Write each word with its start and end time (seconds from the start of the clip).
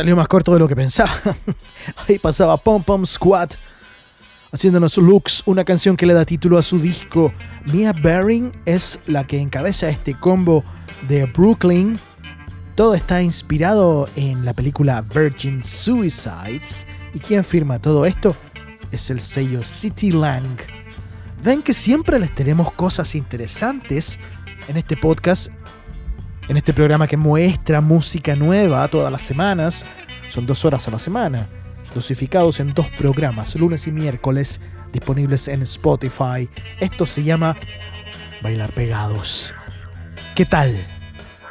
Salió 0.00 0.16
más 0.16 0.28
corto 0.28 0.54
de 0.54 0.58
lo 0.58 0.66
que 0.66 0.74
pensaba. 0.74 1.12
Ahí 2.08 2.18
pasaba 2.18 2.56
Pom 2.56 2.82
Pom 2.82 3.04
Squad 3.04 3.50
haciéndonos 4.50 4.96
Looks, 4.96 5.42
una 5.44 5.62
canción 5.62 5.94
que 5.94 6.06
le 6.06 6.14
da 6.14 6.24
título 6.24 6.56
a 6.56 6.62
su 6.62 6.78
disco. 6.78 7.34
Mia 7.66 7.92
Baring 7.92 8.50
es 8.64 8.98
la 9.06 9.26
que 9.26 9.38
encabeza 9.38 9.90
este 9.90 10.18
combo 10.18 10.64
de 11.06 11.26
Brooklyn. 11.26 12.00
Todo 12.76 12.94
está 12.94 13.20
inspirado 13.20 14.08
en 14.16 14.46
la 14.46 14.54
película 14.54 15.02
Virgin 15.02 15.62
Suicides. 15.62 16.86
¿Y 17.12 17.18
quien 17.18 17.44
firma 17.44 17.78
todo 17.78 18.06
esto? 18.06 18.34
Es 18.92 19.10
el 19.10 19.20
sello 19.20 19.62
City 19.64 20.12
Lang. 20.12 20.56
Ven 21.44 21.60
que 21.60 21.74
siempre 21.74 22.18
les 22.18 22.34
tenemos 22.34 22.72
cosas 22.72 23.14
interesantes 23.14 24.18
en 24.66 24.78
este 24.78 24.96
podcast 24.96 25.48
en 26.50 26.56
este 26.56 26.74
programa 26.74 27.06
que 27.06 27.16
muestra 27.16 27.80
música 27.80 28.34
nueva 28.34 28.88
todas 28.88 29.12
las 29.12 29.22
semanas. 29.22 29.86
Son 30.30 30.46
dos 30.46 30.64
horas 30.64 30.88
a 30.88 30.90
la 30.90 30.98
semana, 30.98 31.46
dosificados 31.94 32.58
en 32.58 32.74
dos 32.74 32.88
programas, 32.98 33.54
lunes 33.54 33.86
y 33.86 33.92
miércoles, 33.92 34.60
disponibles 34.92 35.46
en 35.46 35.62
Spotify. 35.62 36.48
Esto 36.80 37.06
se 37.06 37.22
llama 37.22 37.56
Bailar 38.42 38.72
Pegados. 38.72 39.54
¿Qué 40.34 40.44
tal? 40.44 40.84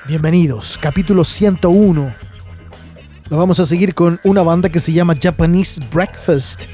Bienvenidos, 0.06 0.78
capítulo 0.78 1.24
101. 1.24 2.14
Lo 3.30 3.38
vamos 3.38 3.62
a 3.62 3.66
seguir 3.66 3.96
con 3.96 4.20
una 4.26 4.44
banda 4.44 4.68
que 4.68 4.82
se 4.82 4.92
llama 4.92 5.16
Japanese 5.18 5.80
Breakfast. 5.94 6.66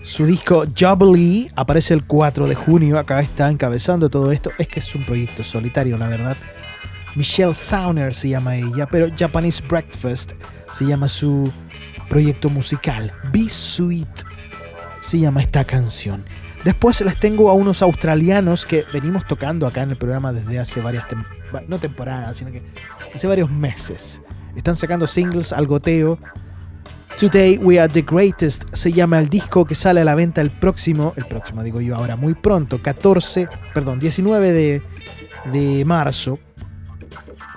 Su 0.00 0.24
disco 0.24 0.64
Jubilee 0.74 1.50
aparece 1.56 1.92
el 1.92 2.06
4 2.06 2.48
de 2.48 2.54
junio. 2.54 2.98
Acá 2.98 3.20
está 3.20 3.50
encabezando 3.50 4.08
todo 4.08 4.32
esto. 4.32 4.50
Es 4.56 4.68
que 4.68 4.80
es 4.80 4.94
un 4.94 5.04
proyecto 5.04 5.44
solitario, 5.44 5.98
la 5.98 6.08
verdad. 6.08 6.38
Michelle 7.18 7.52
Sauner 7.52 8.14
se 8.14 8.28
llama 8.28 8.54
ella, 8.54 8.86
pero 8.86 9.08
Japanese 9.18 9.60
Breakfast 9.68 10.34
se 10.70 10.86
llama 10.86 11.08
su 11.08 11.50
proyecto 12.08 12.48
musical. 12.48 13.12
Be 13.32 13.48
Sweet 13.48 14.22
se 15.00 15.18
llama 15.18 15.42
esta 15.42 15.64
canción. 15.64 16.24
Después 16.62 17.00
les 17.00 17.18
tengo 17.18 17.50
a 17.50 17.54
unos 17.54 17.82
australianos 17.82 18.64
que 18.64 18.84
venimos 18.92 19.26
tocando 19.26 19.66
acá 19.66 19.82
en 19.82 19.90
el 19.90 19.96
programa 19.96 20.32
desde 20.32 20.60
hace 20.60 20.80
varias 20.80 21.06
no 21.66 21.80
temporadas, 21.80 22.36
sino 22.36 22.52
que 22.52 22.62
hace 23.12 23.26
varios 23.26 23.50
meses. 23.50 24.22
Están 24.54 24.76
sacando 24.76 25.08
singles 25.08 25.52
al 25.52 25.66
goteo. 25.66 26.20
Today 27.16 27.58
We 27.58 27.80
Are 27.80 27.92
the 27.92 28.02
Greatest 28.02 28.62
se 28.72 28.92
llama 28.92 29.18
el 29.18 29.28
disco 29.28 29.64
que 29.64 29.74
sale 29.74 30.02
a 30.02 30.04
la 30.04 30.14
venta 30.14 30.40
el 30.40 30.52
próximo, 30.52 31.14
el 31.16 31.24
próximo 31.24 31.64
digo 31.64 31.80
yo 31.80 31.96
ahora, 31.96 32.14
muy 32.14 32.34
pronto, 32.34 32.80
14, 32.80 33.48
perdón, 33.74 33.98
19 33.98 34.52
de, 34.52 34.82
de 35.52 35.84
marzo. 35.84 36.38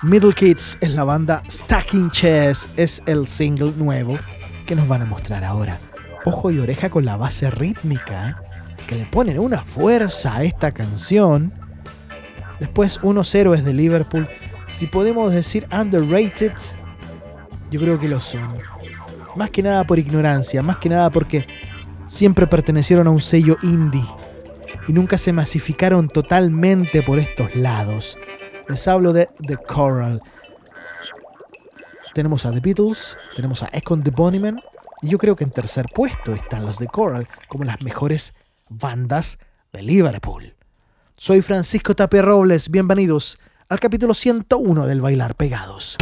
Middle 0.04 0.34
Kids 0.34 0.80
es 0.82 0.90
la 0.90 1.04
banda, 1.04 1.44
Stacking 1.48 2.10
Chess 2.10 2.68
es 2.76 3.04
el 3.06 3.28
single 3.28 3.74
nuevo 3.78 4.18
que 4.66 4.76
nos 4.76 4.88
van 4.88 5.04
a 5.04 5.06
mostrar 5.06 5.44
ahora. 5.44 5.78
Ojo 6.26 6.50
y 6.50 6.58
oreja 6.58 6.90
con 6.90 7.06
la 7.06 7.18
base 7.18 7.52
rítmica, 7.52 8.42
que 8.88 8.96
le 8.96 9.06
ponen 9.06 9.38
una 9.38 9.64
fuerza 9.64 10.38
a 10.38 10.44
esta 10.44 10.72
canción. 10.72 11.54
Después, 12.60 13.00
unos 13.04 13.34
héroes 13.36 13.64
de 13.64 13.74
Liverpool, 13.74 14.28
si 14.68 14.88
podemos 14.88 15.32
decir 15.32 15.68
underrated, 15.72 16.54
yo 17.70 17.80
creo 17.80 18.00
que 18.00 18.08
lo 18.08 18.20
son. 18.20 18.58
Más 19.36 19.52
que 19.52 19.62
nada 19.62 19.84
por 19.84 20.00
ignorancia, 20.00 20.64
más 20.64 20.78
que 20.78 20.90
nada 20.90 21.12
porque 21.12 21.46
siempre 22.08 22.48
pertenecieron 22.48 23.06
a 23.06 23.12
un 23.12 23.22
sello 23.22 23.56
indie 23.62 24.04
y 24.88 24.94
nunca 24.94 25.20
se 25.20 25.32
masificaron 25.32 26.08
totalmente 26.08 27.04
por 27.04 27.20
estos 27.20 27.56
lados. 27.56 28.18
Les 28.72 28.88
hablo 28.88 29.12
de 29.12 29.28
The 29.46 29.58
Coral. 29.58 30.22
Tenemos 32.14 32.46
a 32.46 32.52
The 32.52 32.62
Beatles, 32.62 33.18
tenemos 33.36 33.64
a 33.64 33.70
Econ 33.74 34.02
the 34.02 34.12
Bunnymen, 34.12 34.56
y 35.02 35.10
yo 35.10 35.18
creo 35.18 35.36
que 35.36 35.44
en 35.44 35.52
tercer 35.52 35.88
puesto 35.94 36.34
están 36.34 36.66
los 36.66 36.78
The 36.78 36.88
Coral 36.88 37.28
como 37.50 37.66
las 37.66 37.82
mejores 37.82 38.34
bandas 38.70 39.40
de 39.74 39.82
Liverpool. 39.82 40.56
Soy 41.18 41.42
Francisco 41.42 41.98
Tapia 41.98 42.22
Robles, 42.22 42.72
bienvenidos 42.72 43.40
al 43.68 43.82
capítulo 43.82 44.14
101 44.14 44.88
del 44.88 45.02
Bailar 45.02 45.36
Pegados. 45.36 45.98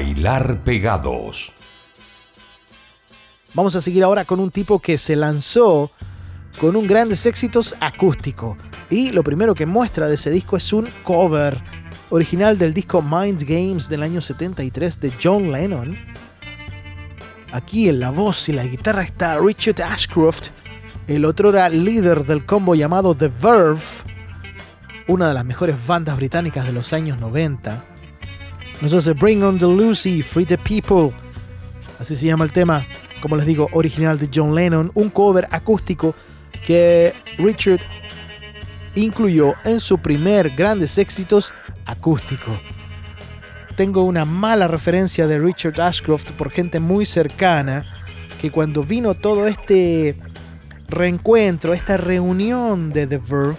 Bailar 0.00 0.64
pegados. 0.64 1.52
Vamos 3.52 3.76
a 3.76 3.82
seguir 3.82 4.02
ahora 4.02 4.24
con 4.24 4.40
un 4.40 4.50
tipo 4.50 4.78
que 4.78 4.96
se 4.96 5.14
lanzó 5.14 5.90
con 6.58 6.74
un 6.74 6.86
grandes 6.86 7.26
éxitos 7.26 7.76
acústico. 7.80 8.56
Y 8.88 9.12
lo 9.12 9.22
primero 9.22 9.54
que 9.54 9.66
muestra 9.66 10.08
de 10.08 10.14
ese 10.14 10.30
disco 10.30 10.56
es 10.56 10.72
un 10.72 10.88
cover 11.02 11.62
original 12.08 12.56
del 12.56 12.72
disco 12.72 13.02
Mind 13.02 13.42
Games 13.42 13.90
del 13.90 14.02
año 14.02 14.22
73 14.22 15.00
de 15.00 15.12
John 15.22 15.52
Lennon. 15.52 15.98
Aquí 17.52 17.90
en 17.90 18.00
la 18.00 18.10
voz 18.10 18.48
y 18.48 18.52
la 18.52 18.64
guitarra 18.64 19.02
está 19.02 19.38
Richard 19.38 19.82
Ashcroft, 19.82 20.48
el 21.08 21.26
otro 21.26 21.50
era 21.50 21.68
líder 21.68 22.24
del 22.24 22.46
combo 22.46 22.74
llamado 22.74 23.14
The 23.14 23.28
Verve, 23.28 23.82
una 25.08 25.28
de 25.28 25.34
las 25.34 25.44
mejores 25.44 25.76
bandas 25.86 26.16
británicas 26.16 26.64
de 26.64 26.72
los 26.72 26.94
años 26.94 27.20
90. 27.20 27.89
Nos 28.80 28.94
hace 28.94 29.12
Bring 29.12 29.42
on 29.42 29.58
the 29.58 29.66
Lucy, 29.66 30.22
Free 30.22 30.46
the 30.46 30.56
People, 30.56 31.14
así 31.98 32.16
se 32.16 32.26
llama 32.26 32.46
el 32.46 32.52
tema, 32.52 32.86
como 33.20 33.36
les 33.36 33.44
digo, 33.44 33.68
original 33.72 34.18
de 34.18 34.30
John 34.34 34.54
Lennon, 34.54 34.90
un 34.94 35.10
cover 35.10 35.46
acústico 35.50 36.14
que 36.64 37.12
Richard 37.36 37.80
incluyó 38.94 39.52
en 39.64 39.80
su 39.80 39.98
primer 39.98 40.50
grandes 40.56 40.96
éxitos 40.96 41.52
acústico. 41.84 42.58
Tengo 43.76 44.04
una 44.04 44.24
mala 44.24 44.66
referencia 44.66 45.26
de 45.26 45.38
Richard 45.38 45.78
Ashcroft 45.78 46.32
por 46.32 46.50
gente 46.50 46.80
muy 46.80 47.04
cercana 47.04 47.84
que 48.40 48.50
cuando 48.50 48.82
vino 48.82 49.14
todo 49.14 49.46
este 49.46 50.16
reencuentro, 50.88 51.74
esta 51.74 51.98
reunión 51.98 52.94
de 52.94 53.06
The 53.06 53.18
Verve, 53.18 53.58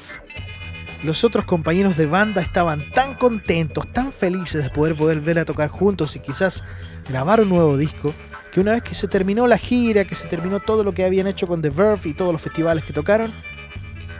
los 1.03 1.23
otros 1.23 1.45
compañeros 1.45 1.97
de 1.97 2.05
banda 2.05 2.41
estaban 2.41 2.91
tan 2.91 3.15
contentos, 3.15 3.87
tan 3.87 4.11
felices 4.11 4.63
de 4.63 4.69
poder 4.69 4.93
volver 4.93 5.39
a 5.39 5.45
tocar 5.45 5.69
juntos 5.69 6.15
y 6.15 6.19
quizás 6.19 6.63
grabar 7.09 7.41
un 7.41 7.49
nuevo 7.49 7.77
disco, 7.77 8.13
que 8.51 8.59
una 8.59 8.73
vez 8.73 8.83
que 8.83 8.93
se 8.93 9.07
terminó 9.07 9.47
la 9.47 9.57
gira, 9.57 10.05
que 10.05 10.15
se 10.15 10.27
terminó 10.27 10.59
todo 10.59 10.83
lo 10.83 10.93
que 10.93 11.05
habían 11.05 11.27
hecho 11.27 11.47
con 11.47 11.61
The 11.61 11.69
Verve 11.69 12.09
y 12.09 12.13
todos 12.13 12.31
los 12.31 12.41
festivales 12.41 12.83
que 12.83 12.93
tocaron, 12.93 13.31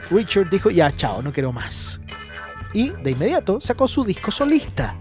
Richard 0.09 0.49
dijo, 0.49 0.69
ya, 0.69 0.91
chao, 0.91 1.21
no 1.21 1.31
quiero 1.31 1.51
más. 1.51 2.01
Y 2.73 2.89
de 2.89 3.11
inmediato 3.11 3.61
sacó 3.61 3.87
su 3.87 4.03
disco 4.03 4.31
solista. 4.31 4.95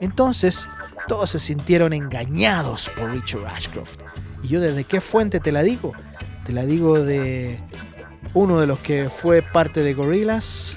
Entonces, 0.00 0.68
todos 1.08 1.30
se 1.30 1.38
sintieron 1.38 1.92
engañados 1.92 2.90
por 2.96 3.10
Richard 3.10 3.46
Ashcroft. 3.46 4.00
Y 4.42 4.48
yo 4.48 4.60
desde 4.60 4.84
qué 4.84 5.00
fuente 5.00 5.40
te 5.40 5.52
la 5.52 5.62
digo? 5.62 5.92
Te 6.44 6.52
la 6.52 6.66
digo 6.66 7.00
de 7.00 7.58
uno 8.34 8.60
de 8.60 8.66
los 8.66 8.78
que 8.80 9.08
fue 9.08 9.42
parte 9.42 9.82
de 9.82 9.94
Gorillaz 9.94 10.76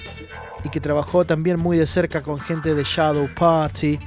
y 0.64 0.68
que 0.68 0.80
trabajó 0.80 1.24
también 1.24 1.58
muy 1.58 1.76
de 1.76 1.86
cerca 1.86 2.22
con 2.22 2.40
gente 2.40 2.74
de 2.74 2.84
Shadow 2.84 3.28
Party, 3.34 3.98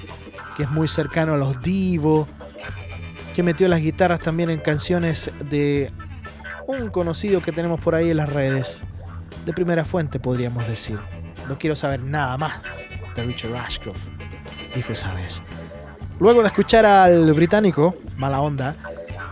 que 0.56 0.64
es 0.64 0.70
muy 0.70 0.88
cercano 0.88 1.34
a 1.34 1.38
los 1.38 1.62
Divo, 1.62 2.28
que 3.34 3.44
metió 3.44 3.68
las 3.68 3.82
guitarras 3.82 4.20
también 4.20 4.50
en 4.50 4.60
canciones 4.60 5.32
de 5.50 5.92
un 6.68 6.90
conocido 6.90 7.42
que 7.42 7.52
tenemos 7.52 7.80
por 7.80 7.96
ahí 7.96 8.12
en 8.12 8.18
las 8.18 8.32
redes. 8.32 8.84
De 9.46 9.54
primera 9.54 9.84
fuente, 9.84 10.20
podríamos 10.20 10.68
decir. 10.68 11.00
No 11.48 11.58
quiero 11.58 11.76
saber 11.76 12.02
nada 12.02 12.38
más 12.38 12.54
de 13.16 13.24
Richard 13.24 13.56
Ashcroft, 13.56 14.08
dijo 14.76 14.94
esa 14.94 15.14
vez. 15.14 15.42
Luego 16.20 16.42
de 16.42 16.48
escuchar 16.48 16.86
al 16.86 17.34
británico, 17.34 17.96
mala 18.16 18.40
onda, 18.40 18.76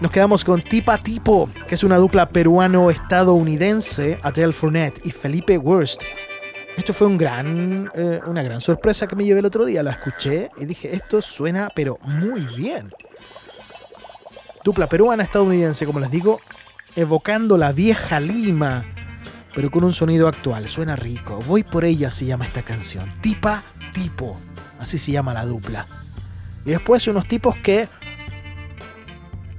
nos 0.02 0.12
quedamos 0.12 0.44
con 0.44 0.62
Tipa 0.62 0.98
Tipo, 0.98 1.50
que 1.68 1.76
es 1.76 1.84
una 1.84 1.98
dupla 1.98 2.28
peruano-estadounidense, 2.28 4.20
Adele 4.24 4.52
Fournette 4.52 5.06
y 5.06 5.12
Felipe 5.12 5.58
Wurst. 5.58 6.02
Esto 6.78 6.94
fue 6.94 7.08
eh, 7.08 8.20
una 8.26 8.44
gran 8.44 8.62
sorpresa 8.62 9.08
que 9.08 9.16
me 9.16 9.26
llevé 9.26 9.40
el 9.40 9.46
otro 9.46 9.66
día. 9.66 9.84
La 9.84 9.92
escuché 9.92 10.52
y 10.58 10.66
dije, 10.66 10.96
esto 10.96 11.22
suena 11.22 11.70
pero 11.76 12.00
muy 12.04 12.42
bien. 12.56 12.92
Dupla 14.64 14.88
peruana-estadounidense, 14.88 15.86
como 15.86 16.00
les 16.00 16.12
digo, 16.12 16.40
evocando 16.96 17.58
la 17.58 17.72
vieja 17.72 18.20
Lima 18.20 18.86
pero 19.54 19.70
con 19.70 19.84
un 19.84 19.94
sonido 19.94 20.28
actual. 20.28 20.68
Suena 20.68 20.96
rico. 20.96 21.42
Voy 21.48 21.64
por 21.64 21.86
ella 21.86 22.10
se 22.10 22.26
llama 22.26 22.46
esta 22.46 22.62
canción. 22.62 23.10
Tipa 23.22 23.64
Tipo. 23.94 24.38
Así 24.80 24.98
se 24.98 25.12
llama 25.12 25.34
la 25.34 25.46
dupla. 25.46 25.88
Y 26.66 26.72
después 26.72 27.08
unos 27.08 27.28
tipos 27.28 27.58
que 27.58 27.90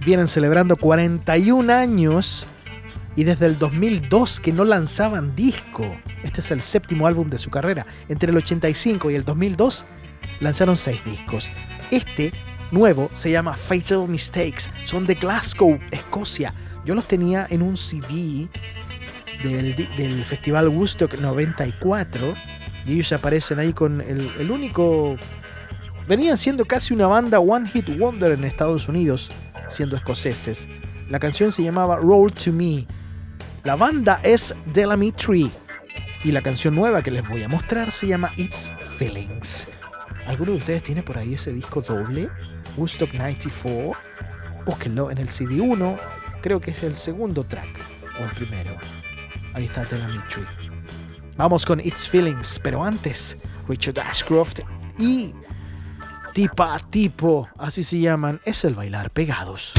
vienen 0.05 0.29
celebrando 0.29 0.77
41 0.77 1.73
años 1.73 2.47
y 3.17 3.25
desde 3.25 3.47
el 3.47 3.59
2002 3.59 4.41
que 4.41 4.53
no 4.53 4.65
lanzaban 4.65 5.35
disco. 5.37 5.85
Este 6.23 6.41
es 6.41 6.51
el 6.51 6.63
séptimo 6.63 7.07
álbum 7.07 7.29
de 7.29 7.39
su 7.39 7.51
carrera. 7.51 7.87
Entre 8.09 8.31
el 8.31 8.37
85 8.37 9.11
y 9.11 9.15
el 9.15 9.25
2002 9.25 9.85
lanzaron 10.41 10.77
6 10.77 11.05
discos. 11.05 11.51
Este 11.91 12.33
nuevo 12.71 13.11
se 13.15 13.31
llama 13.31 13.55
Fatal 13.55 14.09
Mistakes. 14.09 14.71
Son 14.85 15.07
de 15.07 15.15
Glasgow, 15.15 15.79
Escocia. 15.91 16.55
Yo 16.85 16.95
los 16.95 17.07
tenía 17.07 17.47
en 17.51 17.63
un 17.63 17.77
CD 17.77 18.49
del, 19.43 20.25
Festival 20.25 20.69
Woodstock 20.69 21.19
94 21.19 22.35
y 22.87 22.95
ellos 22.95 23.13
aparecen 23.13 23.59
ahí 23.59 23.73
con 23.73 24.01
el, 24.01 24.51
único... 24.51 25.17
Venían 26.09 26.37
siendo 26.37 26.65
casi 26.65 26.95
una 26.95 27.07
banda 27.07 27.39
One 27.39 27.69
Hit 27.69 27.97
Wonder 27.97 28.33
en 28.33 28.45
Estados 28.45 28.89
Unidos, 28.89 29.31
siendo 29.69 29.95
escoceses. 29.97 30.69
La 31.09 31.21
canción 31.21 31.53
se 31.53 31.63
llamaba 31.63 31.97
Roll 31.97 32.33
to 32.33 32.53
Me. 32.53 32.87
La 33.65 33.77
banda 33.77 34.19
es 34.25 34.57
Delamy. 34.67 35.15
Y 36.25 36.33
la 36.33 36.43
canción 36.43 36.75
nueva 36.75 37.01
que 37.03 37.13
les 37.13 37.29
voy 37.29 37.45
a 37.45 37.49
mostrar 37.49 37.93
se 37.93 38.09
llama 38.09 38.33
It's 38.37 38.73
Feelings. 38.99 39.69
¿Alguno 40.27 40.53
de 40.53 40.59
ustedes 40.59 40.83
tiene 40.83 41.05
por 41.05 41.17
ahí 41.17 41.35
ese 41.35 41.53
disco 41.53 41.81
doble? 41.81 42.29
Woodstock 42.77 43.15
94. 43.15 43.93
Búsquenlo 44.67 45.13
en 45.13 45.19
el 45.19 45.29
CD1. 45.29 45.97
Creo 46.41 46.61
que 46.61 46.73
es 46.73 46.83
el 46.83 46.97
segundo 46.97 47.45
track. 47.45 47.69
O 48.21 48.25
el 48.25 48.35
primero. 48.35 48.77
Ahí 49.55 49.67
está 49.67 49.85
Tree. 49.85 50.47
Vamos 51.37 51.65
con 51.65 51.79
It's 51.79 52.09
Feelings, 52.09 52.59
pero 52.59 52.83
antes, 52.83 53.39
Richard 53.69 54.01
Ashcroft 54.01 54.61
y 54.99 55.33
Tipa 56.35 56.81
Tipo, 56.91 57.49
así 57.59 57.85
se 57.85 58.01
llaman, 58.01 58.41
es 58.45 58.65
el 58.65 58.75
bailar 58.75 59.11
pegados. 59.11 59.73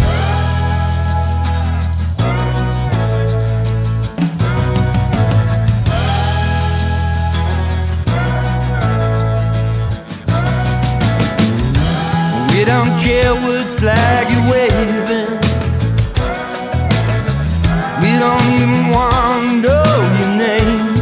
We 12.63 12.70
don't 12.70 12.98
care 13.01 13.34
what 13.36 13.65
flag 13.77 14.32
you're 14.32 14.50
waving. 14.50 15.36
We 18.02 18.12
don't 18.23 18.47
even 18.56 18.89
want 18.89 19.49
to 19.49 19.56
know 19.63 19.84
your 20.19 20.34
name. 20.47 20.93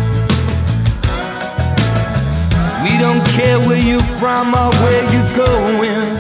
We 2.82 2.98
don't 2.98 3.24
care 3.38 3.60
where 3.60 3.78
you're 3.78 4.02
from 4.18 4.56
or 4.56 4.74
where 4.82 5.04
you're 5.14 5.36
going. 5.38 6.18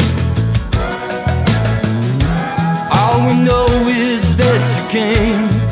All 2.91 3.25
we 3.27 3.43
know 3.43 3.65
is 3.89 4.36
that 4.38 4.62
you 4.77 4.89
came. 4.91 5.70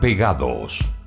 Pegados. 0.00 1.01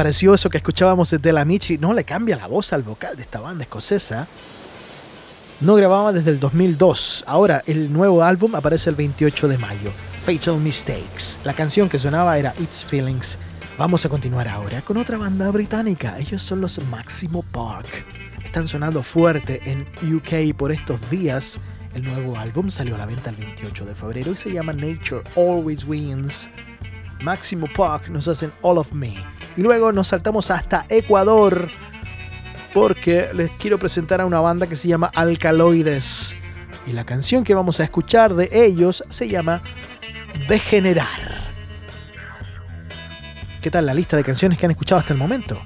Pareció 0.00 0.32
eso 0.32 0.48
que 0.48 0.56
escuchábamos 0.56 1.10
de 1.10 1.18
Delamichi? 1.18 1.76
No 1.76 1.92
le 1.92 2.04
cambia 2.04 2.34
la 2.34 2.46
voz 2.46 2.72
al 2.72 2.82
vocal 2.82 3.16
de 3.16 3.22
esta 3.22 3.38
banda 3.38 3.64
escocesa. 3.64 4.26
No 5.60 5.74
grababa 5.74 6.10
desde 6.10 6.30
el 6.30 6.40
2002. 6.40 7.24
Ahora 7.26 7.62
el 7.66 7.92
nuevo 7.92 8.24
álbum 8.24 8.54
aparece 8.54 8.88
el 8.88 8.96
28 8.96 9.48
de 9.48 9.58
mayo. 9.58 9.92
Fatal 10.24 10.56
Mistakes. 10.56 11.38
La 11.44 11.52
canción 11.52 11.90
que 11.90 11.98
sonaba 11.98 12.38
era 12.38 12.54
It's 12.58 12.82
Feelings. 12.82 13.36
Vamos 13.76 14.06
a 14.06 14.08
continuar 14.08 14.48
ahora 14.48 14.80
con 14.80 14.96
otra 14.96 15.18
banda 15.18 15.50
británica. 15.50 16.18
Ellos 16.18 16.40
son 16.40 16.62
los 16.62 16.82
Maximo 16.86 17.42
Park. 17.42 18.06
Están 18.42 18.68
sonando 18.68 19.02
fuerte 19.02 19.60
en 19.66 19.86
UK 20.14 20.56
por 20.56 20.72
estos 20.72 20.98
días. 21.10 21.60
El 21.94 22.04
nuevo 22.04 22.38
álbum 22.38 22.70
salió 22.70 22.94
a 22.94 22.98
la 22.98 23.04
venta 23.04 23.28
el 23.28 23.36
28 23.36 23.84
de 23.84 23.94
febrero 23.94 24.32
y 24.32 24.38
se 24.38 24.50
llama 24.50 24.72
Nature 24.72 25.24
Always 25.36 25.84
Wins. 25.84 26.48
Máximo 27.22 27.66
Park 27.74 28.08
nos 28.08 28.28
hacen 28.28 28.52
All 28.62 28.78
of 28.78 28.92
Me. 28.92 29.14
Y 29.56 29.62
luego 29.62 29.92
nos 29.92 30.08
saltamos 30.08 30.50
hasta 30.50 30.86
Ecuador 30.88 31.68
porque 32.72 33.28
les 33.34 33.50
quiero 33.52 33.78
presentar 33.78 34.20
a 34.20 34.26
una 34.26 34.40
banda 34.40 34.66
que 34.66 34.76
se 34.76 34.88
llama 34.88 35.10
Alcaloides. 35.14 36.36
Y 36.86 36.92
la 36.92 37.04
canción 37.04 37.44
que 37.44 37.54
vamos 37.54 37.80
a 37.80 37.84
escuchar 37.84 38.34
de 38.34 38.48
ellos 38.52 39.04
se 39.08 39.28
llama 39.28 39.62
Degenerar. 40.48 41.50
¿Qué 43.60 43.70
tal 43.70 43.86
la 43.86 43.94
lista 43.94 44.16
de 44.16 44.24
canciones 44.24 44.58
que 44.58 44.64
han 44.64 44.70
escuchado 44.70 45.00
hasta 45.00 45.12
el 45.12 45.18
momento? 45.18 45.60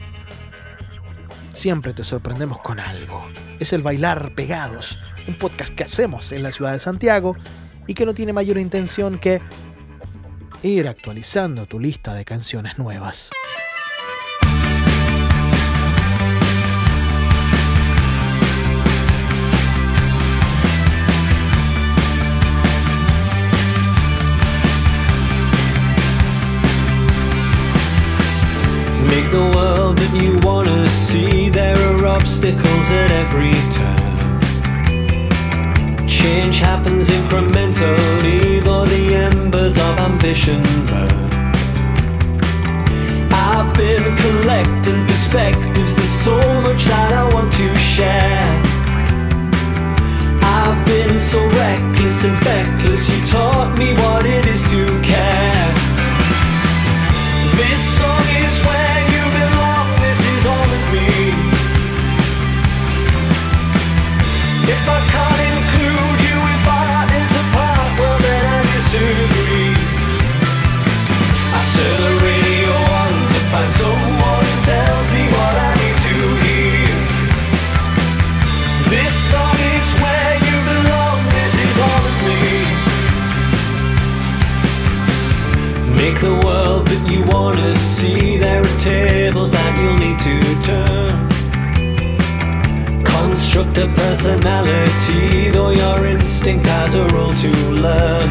Siempre 1.53 1.93
te 1.93 2.03
sorprendemos 2.03 2.59
con 2.59 2.81
algo. 2.81 3.25
Es 3.61 3.73
el 3.73 3.83
Bailar 3.83 4.33
Pegados, 4.35 4.99
un 5.29 5.35
podcast 5.35 5.73
que 5.73 5.85
hacemos 5.85 6.33
en 6.33 6.43
la 6.43 6.51
ciudad 6.51 6.73
de 6.73 6.81
Santiago 6.81 7.37
y 7.87 7.95
que 7.95 8.05
no 8.05 8.13
tiene 8.13 8.33
mayor 8.33 8.59
intención 8.59 9.19
que 9.19 9.41
ir 10.65 10.89
actualizando 10.89 11.67
tu 11.67 11.79
lista 11.79 12.15
de 12.15 12.25
canciones 12.25 12.79
nuevas. 12.79 13.31
Make 29.07 29.31
the 29.31 29.51
world 29.55 29.99
that 29.99 30.15
you 30.15 30.39
wanna 30.43 30.89
see. 30.89 31.51
There 31.51 31.77
are 31.77 32.07
obstacles 32.07 32.91
at 32.91 33.11
every 33.11 33.53
turn. 33.77 34.05
Change 36.09 36.59
happens 36.59 37.11
incrementally, 37.11 38.54
embers 39.75 39.79
of 39.79 39.99
ambition 40.11 40.63
burn. 40.87 41.31
I've 43.33 43.75
been 43.75 44.17
collecting 44.17 45.07
perspectives. 45.07 45.95
There's 45.95 46.23
so 46.23 46.37
much 46.63 46.85
that 46.85 47.13
I 47.13 47.33
want 47.33 47.53
to 47.53 47.77
share. 47.77 48.63
I've 50.43 50.87
been 50.87 51.19
so 51.19 51.41
reckless 51.47 52.25
and 52.25 52.39
feckless. 52.43 53.09
You 53.09 53.27
taught 53.27 53.77
me 53.79 53.95
what 53.95 54.27
it 54.27 54.47
is 54.47 54.63
to 54.63 54.87
care. 55.03 55.75
This 57.57 57.81
song 57.99 58.34
you 87.25 87.31
wanna 87.33 87.77
see. 87.77 88.39
There 88.39 88.63
are 88.63 88.79
tables 88.79 89.51
that 89.51 89.77
you'll 89.79 89.99
need 89.99 90.19
to 90.29 90.37
turn. 90.69 91.29
Construct 93.05 93.79
a 93.79 93.87
personality, 93.89 95.51
though 95.51 95.71
your 95.71 96.07
instinct 96.07 96.67
has 96.67 96.95
a 96.95 97.07
role 97.09 97.33
to 97.33 97.51
learn. 97.71 98.31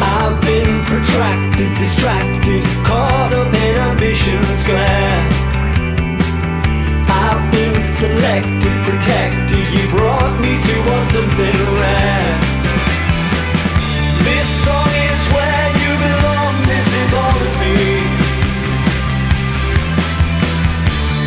I've 0.00 0.40
been 0.42 0.84
protracted, 0.84 1.74
distracted, 1.74 2.64
caught 2.84 3.32
up 3.32 3.52
in 3.54 3.76
ambition's 3.90 4.64
glare. 4.64 5.28
I've 7.08 7.44
been 7.52 7.80
selected, 7.80 8.74
protected. 8.86 9.64
You 9.74 9.88
brought 9.90 10.40
me 10.40 10.52
to 10.66 10.74
want 10.88 11.06
something 11.08 11.58
rare. 11.80 12.40
This 14.26 14.48
song 14.64 15.01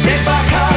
If 0.07 0.27
I 0.27 0.49
can't 0.49 0.74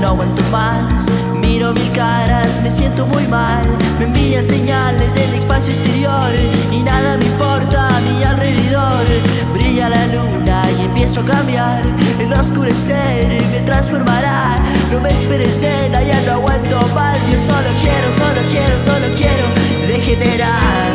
no 0.00 0.08
aguanto 0.08 0.42
más. 0.50 1.06
Miro 1.40 1.72
mil 1.72 1.90
caras, 1.92 2.60
me 2.62 2.70
siento 2.70 3.06
muy 3.06 3.26
mal. 3.28 3.64
Me 3.98 4.04
envían 4.04 4.42
señales 4.42 5.14
del 5.14 5.34
espacio 5.34 5.72
exterior 5.72 6.32
y 6.72 6.80
nada 6.80 7.16
me 7.18 7.24
importa 7.26 7.96
a 7.96 8.00
mi 8.00 8.22
alrededor. 8.22 9.04
Brilla 9.52 9.88
la 9.88 10.06
luna 10.06 10.62
y 10.78 10.84
empiezo 10.84 11.20
a 11.20 11.24
cambiar. 11.24 11.82
El 12.20 12.32
oscurecer 12.32 13.42
me 13.50 13.60
transformará. 13.60 14.58
No 14.92 15.00
me 15.00 15.10
esperes, 15.10 15.58
nena, 15.58 16.02
ya 16.02 16.20
no 16.22 16.32
aguanto 16.32 16.80
más. 16.94 17.18
Yo 17.30 17.38
solo 17.38 17.70
quiero, 17.80 18.12
solo 18.12 18.40
quiero, 18.50 18.80
solo 18.80 19.06
quiero 19.16 19.44
degenerar. 19.88 20.92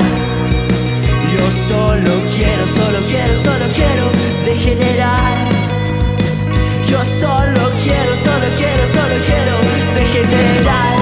Yo 1.38 1.52
solo 1.68 2.12
quiero, 2.36 2.68
solo 2.68 3.00
quiero, 3.10 3.38
solo 3.38 3.66
quiero 3.76 4.10
degenerar. 4.46 5.49
Yo 6.90 7.06
solo 7.06 7.72
quiero, 7.84 8.16
solo 8.18 8.48
quiero, 8.58 8.88
solo 8.88 9.16
quiero 9.28 9.58
degenerar. 9.94 11.00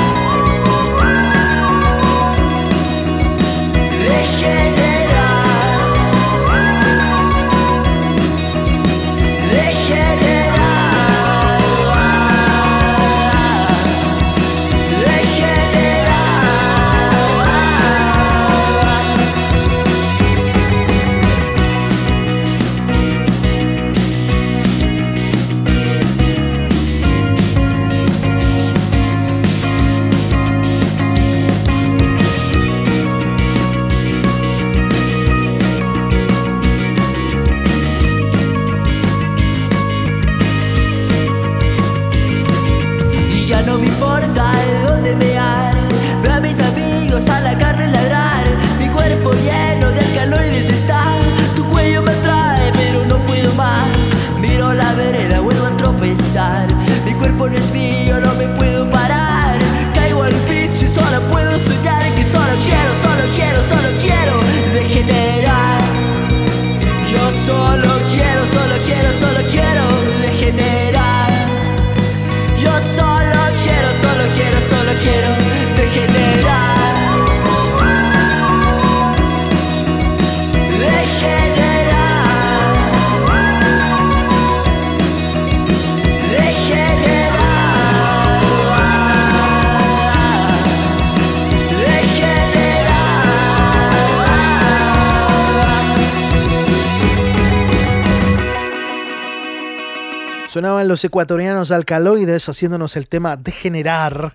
Sonaban 100.58 100.88
los 100.88 101.06
ecuatorianos 101.06 101.70
alcaloides 101.70 102.50
haciéndonos 102.50 102.98
el 102.98 103.08
tema 103.08 103.38
degenerar. 103.38 104.34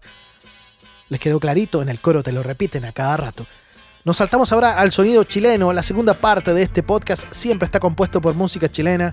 Les 1.09 1.19
quedó 1.19 1.41
clarito, 1.41 1.83
en 1.83 1.89
el 1.89 1.99
coro 1.99 2.23
te 2.23 2.31
lo 2.31 2.45
repiten 2.45 2.85
a 2.85 2.93
cada 2.93 3.17
rato. 3.17 3.45
Nos 4.05 4.19
saltamos 4.19 4.53
ahora 4.53 4.79
al 4.79 4.93
sonido 4.93 5.25
chileno. 5.25 5.73
La 5.73 5.83
segunda 5.83 6.15
parte 6.15 6.55
de 6.55 6.63
este 6.63 6.85
podcast 6.85 7.25
siempre 7.33 7.67
está 7.67 7.81
compuesto 7.81 8.21
por 8.21 8.37
música 8.37 8.71
chilena. 8.71 9.13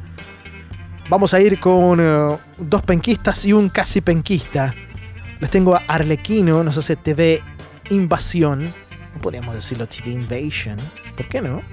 Vamos 1.10 1.34
a 1.34 1.42
ir 1.42 1.60
con 1.60 2.00
eh, 2.00 2.38
dos 2.60 2.84
penquistas 2.84 3.44
y 3.44 3.54
un 3.54 3.70
casi 3.70 4.02
penquista. 4.02 4.76
Les 5.40 5.50
tengo 5.50 5.74
a 5.74 5.82
Arlequino, 5.88 6.64
nos 6.64 6.78
hace 6.78 6.96
TV 6.96 7.42
Invasión. 7.90 8.72
No 9.16 9.20
podríamos 9.20 9.56
decirlo 9.56 9.88
TV 9.88 10.12
Invasion. 10.12 10.78
¿Por 11.18 11.28
qué 11.28 11.42
no? 11.42 11.64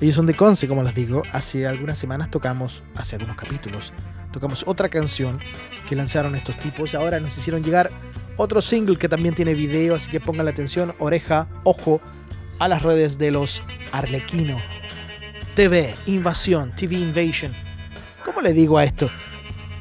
Ellos 0.00 0.14
son 0.14 0.24
de 0.24 0.32
Conce, 0.32 0.66
como 0.66 0.82
les 0.82 0.94
digo. 0.94 1.24
Hace 1.30 1.66
algunas 1.66 1.98
semanas 1.98 2.30
tocamos, 2.30 2.84
hace 2.94 3.16
algunos 3.16 3.36
capítulos, 3.36 3.92
tocamos 4.36 4.64
otra 4.66 4.90
canción 4.90 5.40
que 5.88 5.96
lanzaron 5.96 6.34
estos 6.36 6.58
tipos. 6.58 6.94
Ahora 6.94 7.20
nos 7.20 7.38
hicieron 7.38 7.64
llegar 7.64 7.90
otro 8.36 8.60
single 8.60 8.98
que 8.98 9.08
también 9.08 9.34
tiene 9.34 9.54
video, 9.54 9.94
así 9.94 10.10
que 10.10 10.20
pongan 10.20 10.44
la 10.44 10.50
atención, 10.50 10.94
oreja, 10.98 11.48
ojo 11.64 12.02
a 12.58 12.68
las 12.68 12.82
redes 12.82 13.16
de 13.16 13.30
los 13.30 13.62
Arlequino. 13.92 14.60
TV, 15.54 15.94
Invasión, 16.04 16.76
TV 16.76 16.96
Invasion. 16.96 17.54
¿Cómo 18.26 18.42
le 18.42 18.52
digo 18.52 18.76
a 18.76 18.84
esto? 18.84 19.08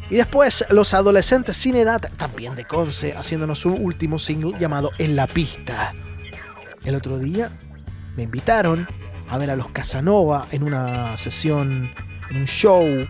Y 0.09 0.15
después 0.15 0.65
los 0.69 0.93
adolescentes 0.93 1.57
sin 1.57 1.75
edad, 1.75 2.09
también 2.15 2.55
de 2.55 2.63
Conce, 2.63 3.13
haciéndonos 3.13 3.59
su 3.59 3.73
último 3.73 4.17
single 4.17 4.57
llamado 4.57 4.91
En 4.97 5.17
la 5.17 5.27
pista. 5.27 5.93
El 6.85 6.95
otro 6.95 7.19
día 7.19 7.51
me 8.15 8.23
invitaron 8.23 8.87
a 9.27 9.37
ver 9.37 9.51
a 9.51 9.57
los 9.57 9.67
Casanova 9.67 10.47
en 10.51 10.63
una 10.63 11.17
sesión, 11.17 11.91
en 12.29 12.37
un 12.37 12.45
show 12.45 13.05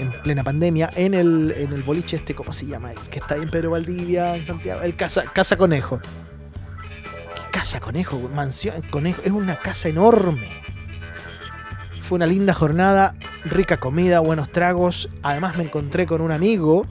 en 0.00 0.10
plena 0.22 0.42
pandemia, 0.42 0.90
en 0.96 1.14
el, 1.14 1.54
en 1.56 1.72
el 1.72 1.82
boliche 1.82 2.16
este, 2.16 2.34
¿cómo 2.34 2.52
se 2.52 2.66
llama? 2.66 2.92
El 2.92 2.98
que 2.98 3.18
está 3.18 3.34
ahí 3.34 3.42
en 3.42 3.50
Pedro 3.50 3.70
Valdivia, 3.70 4.36
en 4.36 4.44
Santiago, 4.44 4.82
el 4.82 4.96
Casa, 4.96 5.24
casa 5.24 5.56
Conejo. 5.56 6.00
¿Qué 6.00 7.50
Casa 7.52 7.80
Conejo? 7.80 8.18
Mansión 8.34 8.82
Conejo, 8.90 9.20
es 9.24 9.30
una 9.30 9.56
casa 9.56 9.88
enorme. 9.88 10.48
Fue 12.00 12.16
una 12.16 12.26
linda 12.26 12.54
jornada, 12.54 13.14
rica 13.44 13.76
comida, 13.76 14.20
buenos 14.20 14.50
tragos. 14.50 15.08
Además 15.22 15.56
me 15.56 15.64
encontré 15.64 16.06
con 16.06 16.22
un 16.22 16.32
amigo, 16.32 16.86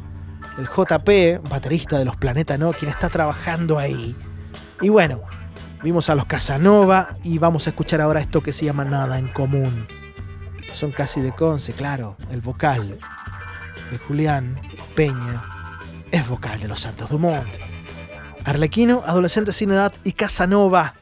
el 0.57 0.67
JP, 0.67 1.49
baterista 1.49 1.97
de 1.97 2.05
los 2.05 2.15
Planeta 2.15 2.57
No, 2.57 2.71
quien 2.71 2.91
está 2.91 3.09
trabajando 3.09 3.79
ahí. 3.79 4.15
Y 4.81 4.89
bueno, 4.89 5.21
vimos 5.83 6.09
a 6.09 6.15
los 6.15 6.25
Casanova 6.25 7.17
y 7.23 7.37
vamos 7.37 7.67
a 7.67 7.71
escuchar 7.71 8.01
ahora 8.01 8.21
esto 8.21 8.41
que 8.41 8.53
se 8.53 8.65
llama 8.65 8.85
Nada 8.85 9.17
en 9.17 9.27
Común. 9.27 9.98
Son 10.73 10.91
casi 10.91 11.21
de 11.21 11.31
Conce, 11.31 11.73
claro, 11.73 12.15
el 12.31 12.41
vocal. 12.41 12.99
El 13.91 13.97
Julián 13.99 14.59
Peña 14.95 15.43
es 16.11 16.27
vocal 16.27 16.59
de 16.59 16.67
los 16.67 16.79
Santos 16.79 17.09
Dumont. 17.09 17.57
Arlequino, 18.45 19.03
Adolescente 19.05 19.51
sin 19.51 19.71
edad 19.71 19.93
y 20.03 20.13
Casanova. 20.13 20.95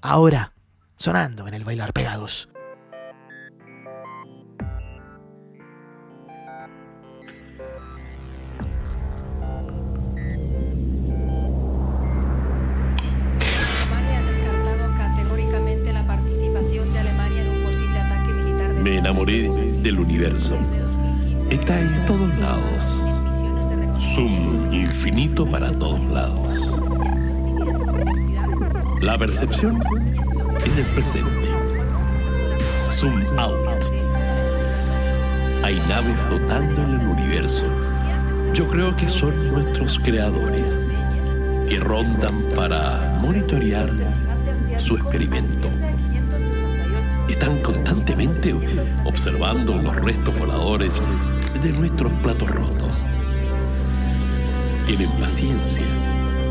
Ahora, 0.00 0.52
sonando 0.96 1.46
en 1.48 1.54
el 1.54 1.64
bailar 1.64 1.92
pegados. 1.92 2.48
Universo. 20.38 20.56
Está 21.50 21.80
en 21.80 22.06
todos 22.06 22.38
lados. 22.38 23.04
Zoom 24.00 24.72
infinito 24.72 25.48
para 25.48 25.70
todos 25.72 26.02
lados. 26.06 26.78
La 29.00 29.18
percepción 29.18 29.82
es 30.64 30.78
el 30.78 30.84
presente. 30.94 31.48
Zoom 32.90 33.22
out. 33.38 33.84
Hay 35.64 35.76
naves 35.88 36.14
flotando 36.28 36.82
en 36.82 37.00
el 37.00 37.06
universo. 37.06 37.66
Yo 38.54 38.68
creo 38.68 38.96
que 38.96 39.08
son 39.08 39.52
nuestros 39.52 39.98
creadores 39.98 40.78
que 41.68 41.78
rondan 41.78 42.42
para 42.54 43.18
monitorear 43.20 43.90
su 44.78 44.96
experimento. 44.96 45.68
Están 47.38 47.62
constantemente 47.62 48.52
observando 49.04 49.80
los 49.80 49.94
restos 49.94 50.36
voladores 50.36 51.00
de 51.62 51.72
nuestros 51.72 52.12
platos 52.14 52.50
rotos. 52.50 53.04
Tienen 54.88 55.08
paciencia, 55.20 55.84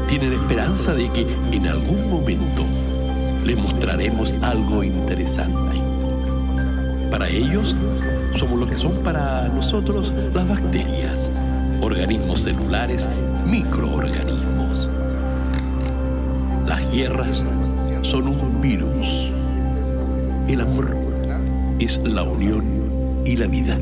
tienen 0.07 0.31
esperanza 0.31 0.93
de 0.93 1.09
que 1.09 1.27
en 1.51 1.67
algún 1.67 2.09
momento 2.09 2.63
le 3.43 3.57
mostraremos 3.57 4.37
algo 4.41 4.81
interesante. 4.81 5.77
Para 7.11 7.27
ellos 7.27 7.75
somos 8.33 8.57
lo 8.57 8.65
que 8.65 8.77
son 8.77 9.03
para 9.03 9.49
nosotros 9.49 10.13
las 10.33 10.47
bacterias, 10.47 11.29
organismos 11.81 12.43
celulares, 12.43 13.09
microorganismos. 13.45 14.89
Las 16.65 16.89
guerras 16.93 17.43
son 18.03 18.29
un 18.29 18.61
virus. 18.61 19.26
El 20.47 20.61
amor 20.61 20.95
es 21.77 21.97
la 21.97 22.23
unión 22.23 23.21
y 23.25 23.35
la 23.35 23.47
vida. 23.47 23.77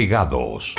Pegados. 0.00 0.76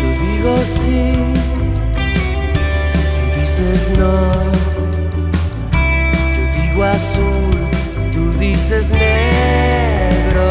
Tú 0.00 1.07
no. 3.98 4.14
Yo 6.34 6.42
digo 6.60 6.84
azul, 6.84 7.56
tú 8.12 8.32
dices 8.38 8.90
negro. 8.90 10.46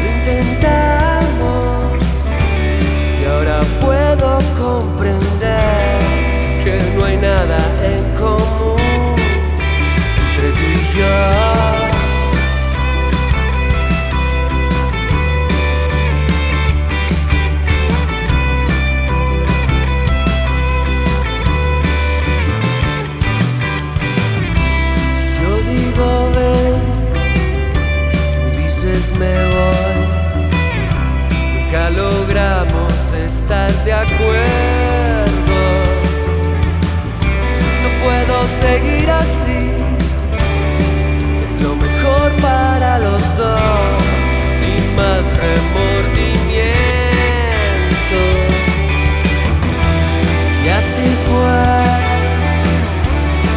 Lo 0.00 0.06
intentamos 0.16 1.84
y 3.20 3.24
ahora 3.24 3.58
puedo 3.80 4.38
comprender 4.58 5.98
que 6.64 6.74
no 6.96 7.04
hay 7.04 7.16
nada 7.16 7.58
en 7.92 8.02
común 8.14 9.16
entre 10.28 10.50
tú 10.52 10.64
y. 10.72 10.86
Yo 10.96 11.85
de 33.84 33.92
acuerdo. 33.92 35.58
No 37.82 37.88
puedo 38.04 38.36
seguir 38.46 39.10
así. 39.10 39.62
Es 41.42 41.52
lo 41.60 41.74
mejor 41.74 42.32
para 42.40 42.98
los 42.98 43.22
dos, 43.36 44.00
sin 44.60 44.94
más 44.94 45.22
remordimiento. 45.44 48.20
Y 50.64 50.68
así 50.68 51.08
fue 51.26 52.06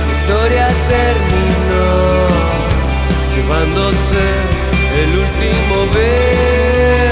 la 0.06 0.12
historia 0.12 0.66
terminó 0.88 1.92
llevándose 3.36 4.24
el 5.02 5.10
último 5.10 5.76
beso. 5.94 7.09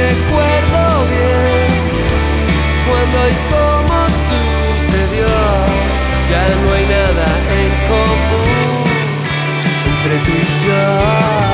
Recuerdo 0.00 0.82
bien 1.14 1.70
cuándo 2.86 3.18
y 3.28 3.36
cómo 3.52 3.96
sucedió. 4.28 5.28
Ya 6.30 6.44
no 6.62 6.66
hay 6.74 6.86
nada 6.86 7.26
en 7.60 7.70
común 7.90 8.84
entre 9.90 10.14
tú 10.24 10.32
y 10.32 10.66
yo. 10.66 11.49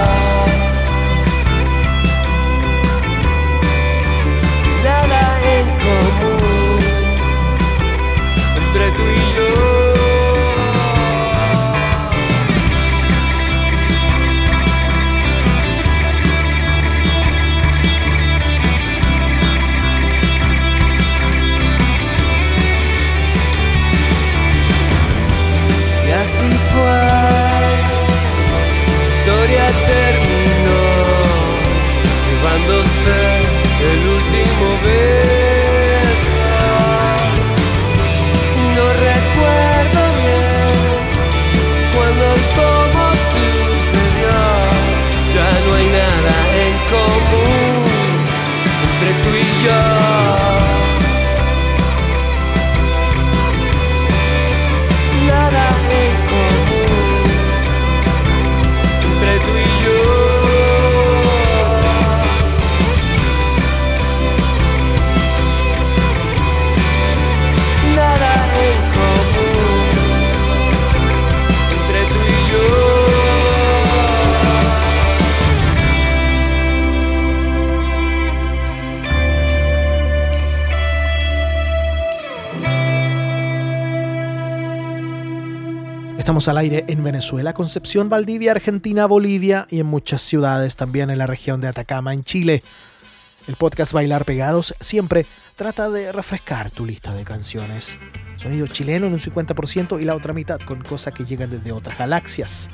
Al 86.49 86.59
aire 86.59 86.85
en 86.87 87.03
Venezuela, 87.03 87.55
Concepción, 87.55 88.09
Valdivia, 88.09 88.53
Argentina, 88.53 89.07
Bolivia 89.07 89.67
y 89.69 89.81
en 89.81 89.87
muchas 89.87 90.23
ciudades 90.23 90.77
también 90.77 91.11
en 91.11 91.19
la 91.19 91.27
región 91.27 91.61
de 91.61 91.67
Atacama, 91.67 92.15
en 92.15 92.23
Chile. 92.23 92.63
El 93.49 93.57
podcast 93.57 93.93
Bailar 93.93 94.25
Pegados 94.25 94.73
siempre 94.81 95.27
trata 95.57 95.91
de 95.91 96.13
refrescar 96.13 96.71
tu 96.71 96.87
lista 96.87 97.15
de 97.15 97.25
canciones. 97.25 97.99
Sonido 98.37 98.69
chileno 98.69 99.09
en 99.09 99.15
un 99.15 99.19
50% 99.19 100.01
y 100.01 100.05
la 100.05 100.15
otra 100.15 100.33
mitad 100.33 100.61
con 100.61 100.85
cosas 100.85 101.15
que 101.15 101.25
llegan 101.25 101.51
desde 101.51 101.73
otras 101.73 101.99
galaxias. 101.99 102.71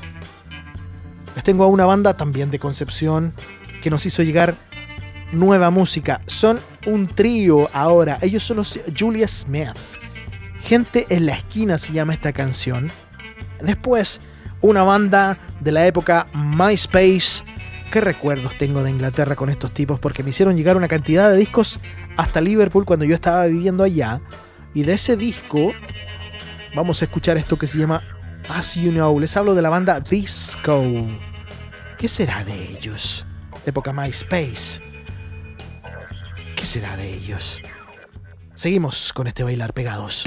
Les 1.35 1.43
tengo 1.43 1.65
a 1.65 1.69
una 1.69 1.87
banda 1.87 2.15
también 2.15 2.51
de 2.51 2.59
Concepción 2.59 3.33
que 3.83 3.89
nos 3.89 4.05
hizo 4.05 4.23
llegar 4.23 4.57
nueva 5.33 5.71
música. 5.71 6.21
Son 6.27 6.61
un 6.85 7.07
trío 7.07 7.71
ahora. 7.73 8.19
Ellos 8.21 8.43
son 8.43 8.59
los 8.59 8.79
Julia 8.99 9.29
Smith. 9.29 9.77
Gente 10.61 11.07
en 11.09 11.25
la 11.25 11.33
esquina 11.33 11.79
se 11.79 11.95
llama 11.95 12.13
esta 12.13 12.35
canción. 12.35 12.93
Después, 13.63 14.21
una 14.61 14.83
banda 14.83 15.39
de 15.61 15.73
la 15.73 15.87
época 15.87 16.27
MySpace. 16.35 17.45
¿Qué 17.91 18.01
recuerdos 18.01 18.57
tengo 18.57 18.83
de 18.83 18.91
Inglaterra 18.91 19.37
con 19.37 19.51
estos 19.51 19.73
tipos? 19.73 19.99
Porque 19.99 20.23
me 20.23 20.31
hicieron 20.31 20.57
llegar 20.57 20.77
una 20.77 20.89
cantidad 20.89 21.31
de 21.31 21.37
discos 21.37 21.79
hasta 22.17 22.41
Liverpool 22.41 22.85
cuando 22.85 23.05
yo 23.05 23.15
estaba 23.15 23.47
viviendo 23.47 23.85
allá. 23.85 24.21
Y 24.75 24.85
de 24.85 24.95
ese 24.95 25.17
disco 25.17 25.73
vamos 26.75 27.03
a 27.03 27.05
escuchar 27.05 27.37
esto 27.37 27.59
que 27.59 27.67
se 27.67 27.79
llama 27.79 28.03
As 28.49 28.75
You 28.77 28.91
Know. 28.93 29.19
Les 29.21 29.37
hablo 29.37 29.55
de 29.55 29.63
la 29.63 29.69
banda 29.69 30.01
Disco. 30.01 31.07
¿Qué 31.99 32.09
será 32.09 32.43
de 32.45 32.55
ellos? 32.71 33.27
Época 33.67 33.93
MySpace. 33.93 34.81
¿Qué 36.57 36.65
será 36.65 36.97
de 36.97 37.15
ellos? 37.15 37.61
Seguimos 38.55 39.13
con 39.13 39.27
este 39.27 39.43
bailar 39.43 39.73
pegados. 39.73 40.25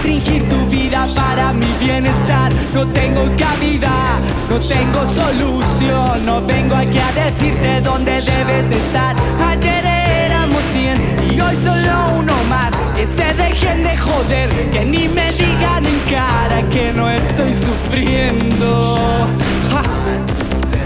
restringir 0.00 0.48
tu 0.48 0.66
vida 0.66 1.06
para 1.14 1.52
mi 1.52 1.66
bienestar. 1.78 2.52
No 2.74 2.86
tengo 2.88 3.24
cabida, 3.36 4.20
no 4.48 4.56
tengo 4.58 5.06
solución. 5.06 6.24
No 6.24 6.40
vengo 6.42 6.74
aquí 6.74 6.98
a 6.98 7.12
decirte 7.12 7.80
dónde 7.82 8.20
debes 8.22 8.70
estar. 8.70 9.14
Ayer 9.46 9.84
éramos 9.84 10.62
100 10.72 11.34
y 11.34 11.40
hoy 11.40 11.56
solo 11.62 12.18
uno 12.18 12.34
más. 12.48 12.70
Que 12.96 13.06
se 13.06 13.32
dejen 13.34 13.82
de 13.82 13.96
joder, 13.96 14.48
que 14.72 14.84
ni 14.84 15.08
me 15.08 15.32
digan 15.32 15.84
en 15.84 16.00
cara 16.10 16.62
que 16.70 16.92
no 16.92 17.08
estoy 17.10 17.54
sufriendo. 17.54 19.28
Ja. 19.70 19.82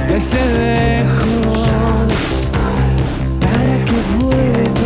Desde 0.08 0.38
lejos, 0.58 1.68
para 3.40 3.84
que 3.84 3.98
vuelva. 4.18 4.83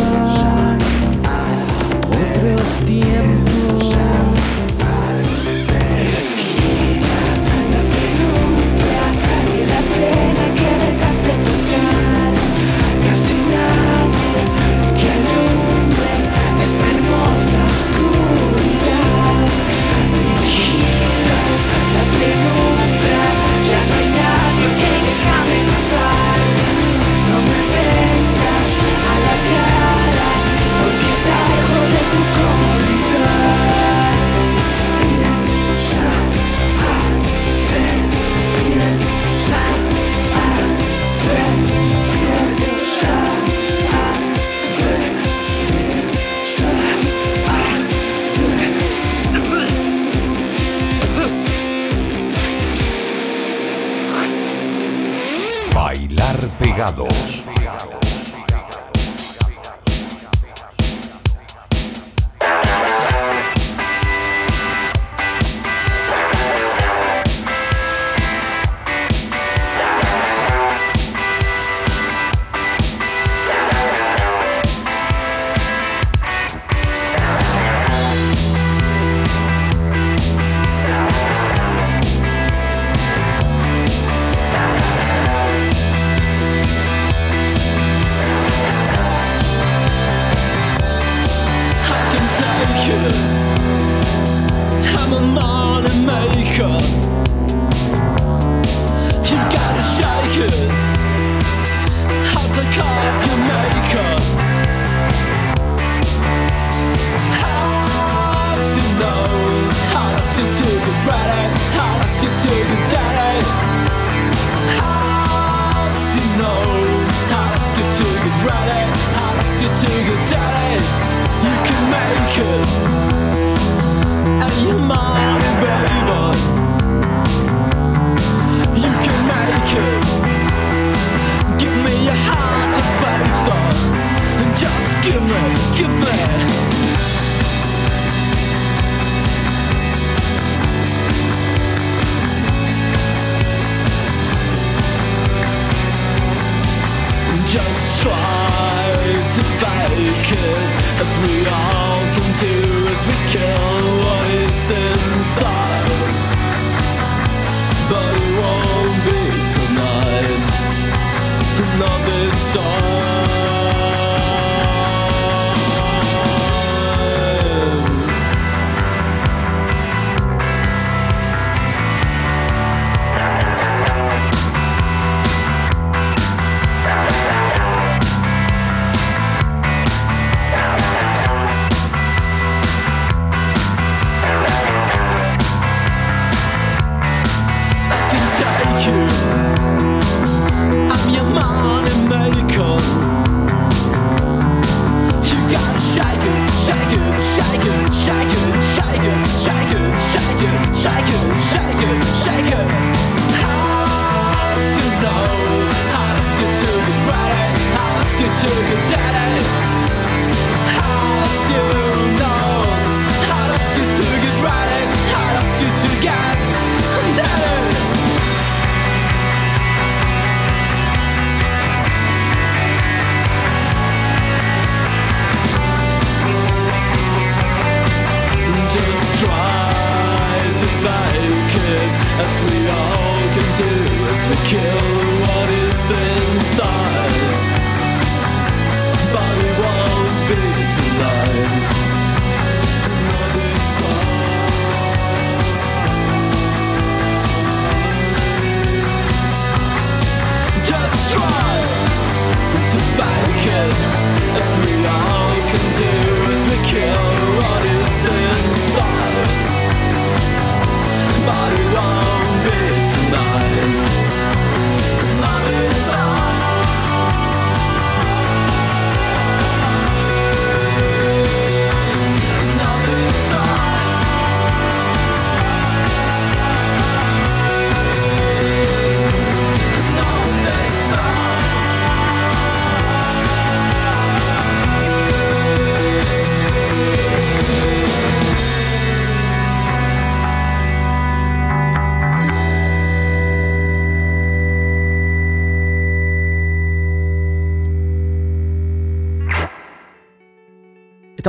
Renegados. 56.79 57.38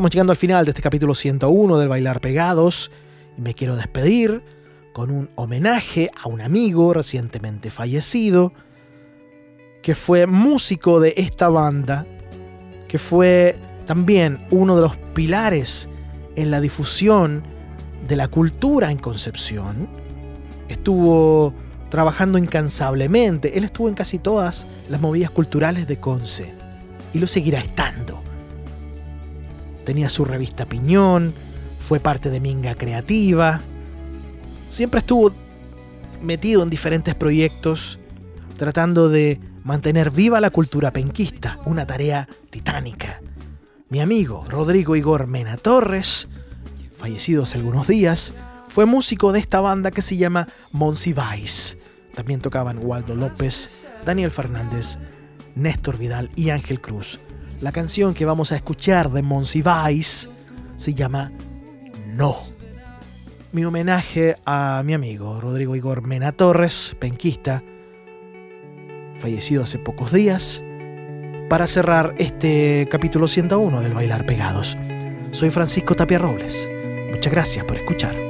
Estamos 0.01 0.13
llegando 0.15 0.31
al 0.31 0.39
final 0.39 0.65
de 0.65 0.71
este 0.71 0.81
capítulo 0.81 1.15
101 1.15 1.77
del 1.77 1.91
Bailar 1.91 2.23
Pegados 2.23 2.91
y 3.37 3.43
me 3.43 3.53
quiero 3.53 3.77
despedir 3.77 4.43
con 4.95 5.11
un 5.11 5.29
homenaje 5.35 6.11
a 6.19 6.27
un 6.27 6.41
amigo 6.41 6.95
recientemente 6.95 7.71
fallecido 7.71 8.55
que 9.83 9.95
fue 9.95 10.27
músico 10.27 11.01
de 11.01 11.13
esta 11.19 11.51
banda, 11.51 12.07
que 12.89 12.99
fue 12.99 13.57
también 13.85 14.47
uno 14.51 14.75
de 14.75 14.81
los 14.81 14.97
pilares 14.97 15.87
en 16.35 16.51
la 16.51 16.63
difusión 16.63 17.43
de 18.09 18.17
la 18.17 18.29
cultura 18.29 18.91
en 18.91 18.97
Concepción. 18.97 19.87
Estuvo 20.71 21.53
trabajando 21.91 22.39
incansablemente, 22.39 23.59
él 23.59 23.65
estuvo 23.65 23.87
en 23.91 23.95
casi 23.95 24.19
todas 24.19 24.67
las 24.89 25.03
movidas 25.03 25.31
culturales 25.31 25.87
de 25.87 26.01
Conce 26.01 26.55
y 27.13 27.19
lo 27.19 27.27
seguirá 27.27 27.59
estando. 27.59 28.30
Tenía 29.85 30.09
su 30.09 30.25
revista 30.25 30.67
Piñón, 30.67 31.33
fue 31.79 32.01
parte 32.01 32.31
de 32.31 32.41
Minga 32.41 32.75
Creativa, 32.75 33.61
siempre 34.71 35.01
estuvo 35.01 35.33
metido 36.23 36.63
en 36.63 36.71
diferentes 36.71 37.15
proyectos 37.15 37.99
tratando 38.57 39.09
de 39.09 39.41
mantener 39.65 40.11
viva 40.11 40.41
la 40.41 40.51
cultura 40.51 40.93
penquista, 40.93 41.59
una 41.65 41.87
tarea 41.87 42.29
titánica. 42.51 43.23
Mi 43.89 44.01
amigo 44.01 44.45
Rodrigo 44.49 44.97
Igor 44.97 45.27
Mena 45.27 45.57
Torres, 45.57 46.29
fallecido 46.97 47.45
hace 47.45 47.59
algunos 47.59 47.89
días, 47.89 48.35
fue 48.69 48.87
músico 48.87 49.33
de 49.33 49.41
esta 49.41 49.61
banda 49.61 49.91
que 49.91 50.03
se 50.03 50.17
llama 50.17 50.47
Monsi 50.73 51.15
Vice. 51.15 51.79
También 52.15 52.41
tocaban 52.41 52.79
Waldo 52.79 53.15
López, 53.15 53.87
Daniel 54.05 54.31
Fernández, 54.31 54.99
Néstor 55.55 55.99
Vidal 55.99 56.31
y 56.37 56.51
Ángel 56.51 56.81
Cruz. 56.81 57.19
La 57.61 57.73
canción 57.73 58.15
que 58.15 58.25
vamos 58.25 58.53
a 58.53 58.57
escuchar 58.57 59.11
de 59.11 59.21
Monsi 59.21 59.63
Vice 59.63 60.29
se 60.77 60.95
llama 60.95 61.31
No. 62.07 62.37
Mi 63.53 63.67
homenaje 63.67 64.37
a 64.47 64.83
mi 64.83 64.95
amigo 64.95 65.41
Rodrigo 65.43 65.77
Igor 65.77 66.01
Mena 66.01 66.33
Torres, 66.33 66.97
penquista, 66.99 67.63
fallecido 69.17 69.65
hace 69.65 69.79
pocos 69.79 70.11
días, 70.11 70.63
para 71.51 71.67
cerrar 71.67 72.15
este 72.17 72.89
capítulo 72.91 73.29
101 73.29 73.83
del 73.83 73.93
Bailar 73.93 74.25
Pegados. 74.25 74.75
Soy 75.31 75.51
Francisco 75.51 75.95
Tapia 75.95 76.19
Robles. 76.19 76.67
Muchas 77.11 77.31
gracias 77.31 77.65
por 77.67 77.77
escuchar. 77.77 78.30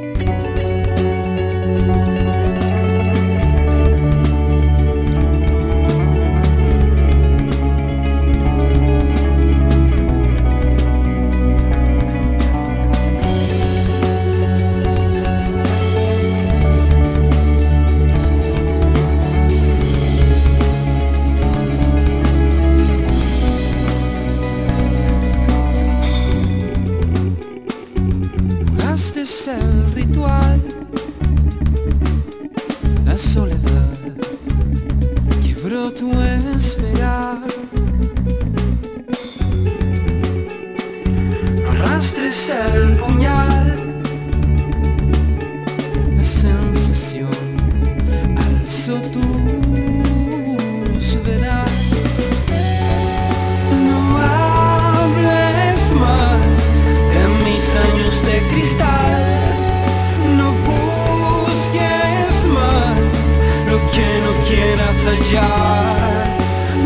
Alzó 48.91 49.11
tus 49.11 49.23
venas. 51.23 51.71
No 53.89 54.01
hables 54.99 55.81
más 55.93 56.41
de 57.15 57.23
mis 57.45 57.65
años 57.87 58.15
de 58.23 58.37
cristal. 58.53 59.23
No 60.37 60.49
busques 60.69 62.35
más 62.47 62.99
lo 63.71 63.79
que 63.93 64.09
no 64.25 64.33
quieras 64.49 64.99
hallar. 65.07 66.27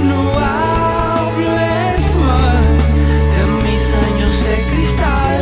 No 0.07 0.21
hables 0.39 2.03
más 2.27 2.97
de 3.35 3.43
mis 3.65 3.85
años 4.09 4.35
de 4.49 4.57
cristal. 4.73 5.41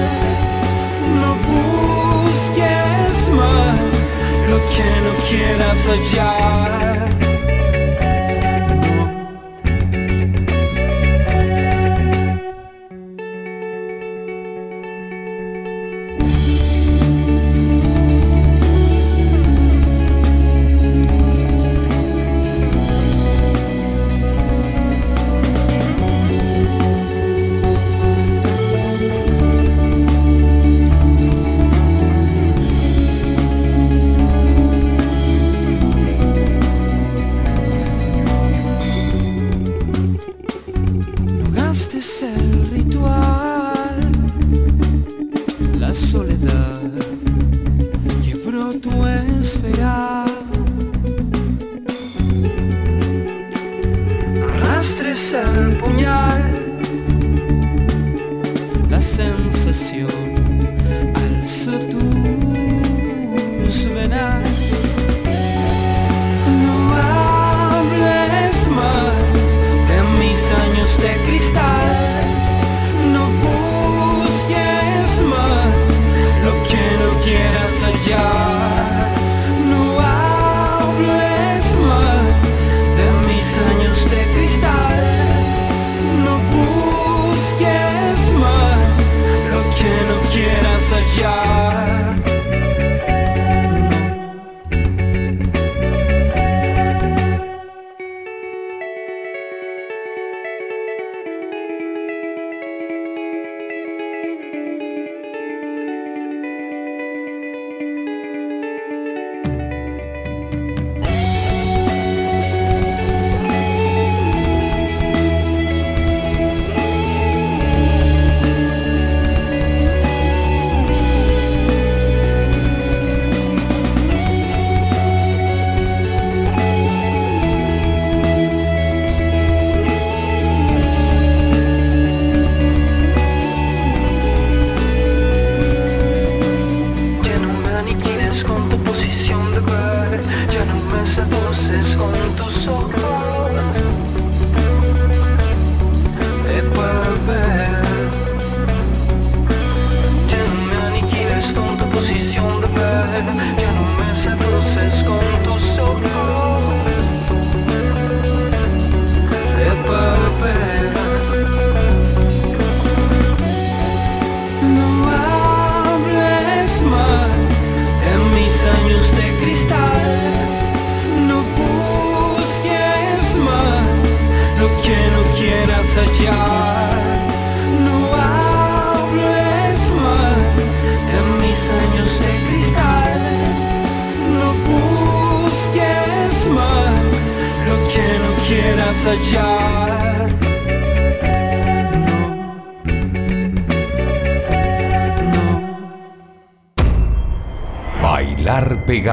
No 1.20 1.30
busques 1.50 3.16
más 3.30 3.80
lo 4.50 4.58
que 4.74 4.88
no 5.04 5.12
quieras 5.28 5.80
hallar. 5.88 6.31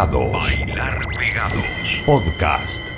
Bailar 0.08 1.06
Pegados. 1.08 2.02
Podcast. 2.06 2.89